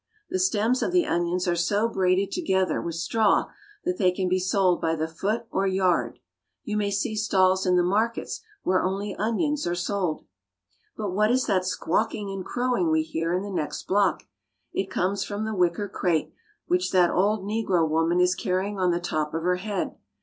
[0.31, 3.51] The stems of the onions are so braided together with straw
[3.85, 6.17] that they can be sold by the foot or yard.
[6.63, 10.25] You may see stalls in the markets where only onions are sold.
[10.97, 14.23] But what is that squawking and crowing we hear in the next block?
[14.73, 16.33] It comes from the wicker crate
[16.65, 19.99] which that old negro woman is carrying on the top of her head.